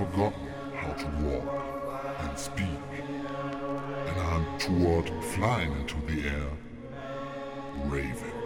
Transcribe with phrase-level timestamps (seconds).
[0.00, 2.80] forgotten how to walk and speak,
[4.06, 6.50] and I'm toward flying into the air,
[7.84, 8.39] raving.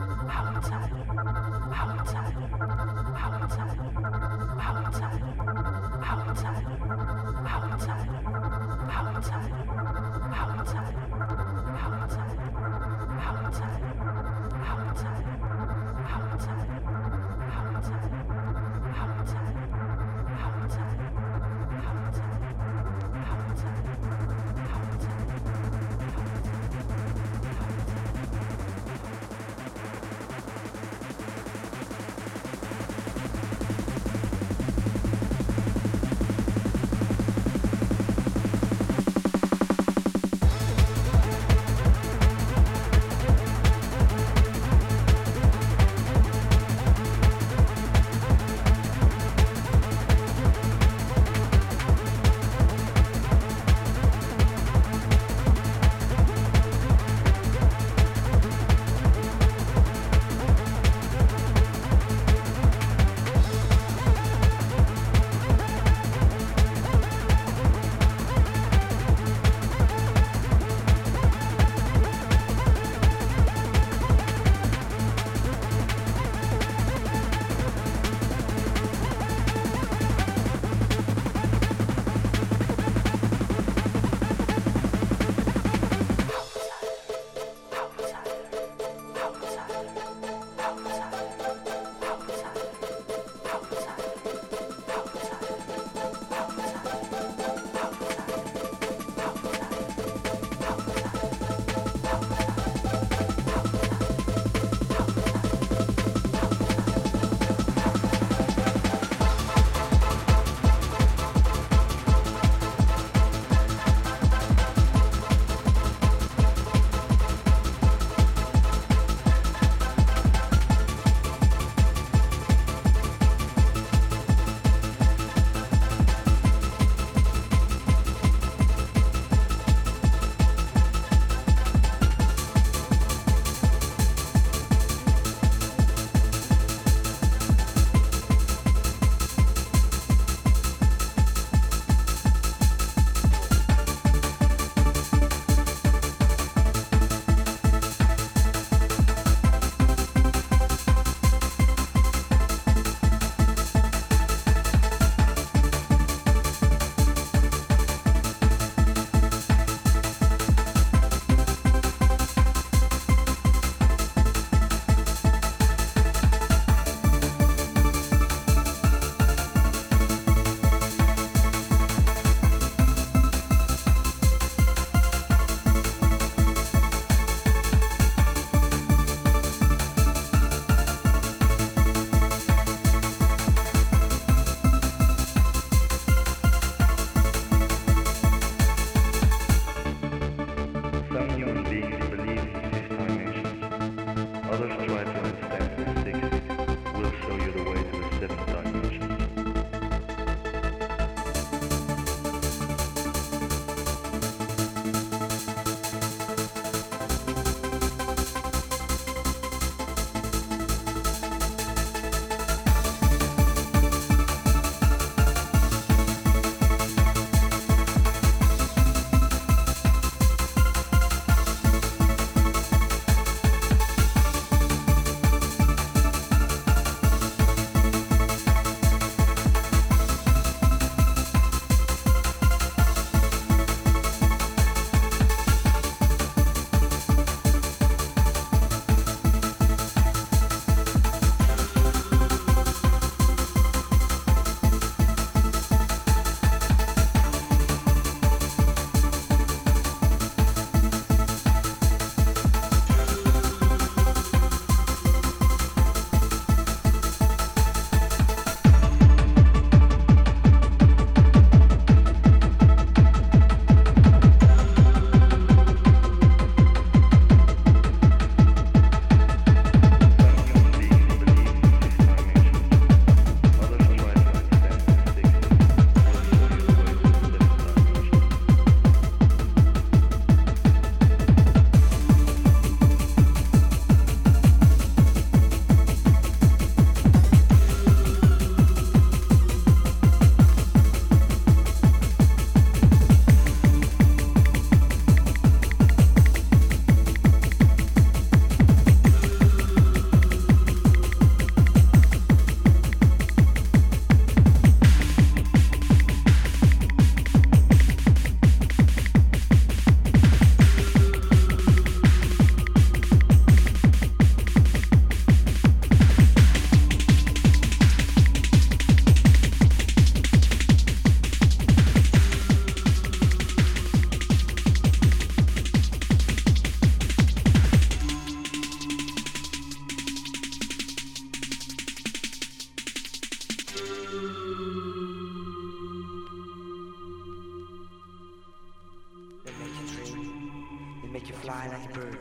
[341.80, 342.18] Like a bird,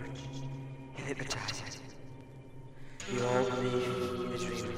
[0.95, 1.61] he'll hypnotize
[3.09, 3.17] you.
[3.17, 4.73] You all believe in the dreamer.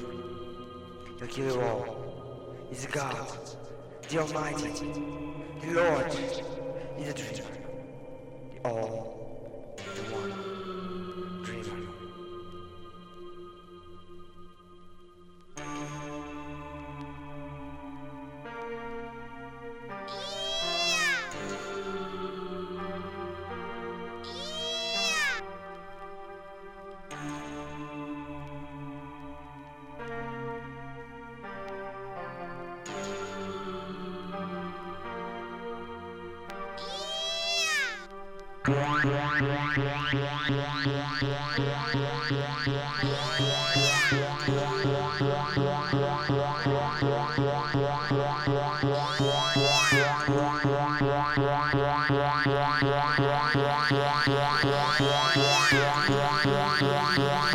[1.28, 2.56] Kill you all.
[2.68, 3.38] He's a God,
[4.08, 4.72] the Almighty,
[5.60, 6.12] the Lord,
[6.96, 7.50] he's a dreamer.
[8.54, 9.21] The all,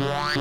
[0.00, 0.38] Yeah.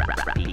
[0.00, 0.49] House, house, house,